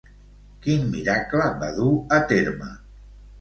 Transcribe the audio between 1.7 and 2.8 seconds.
dur a terme?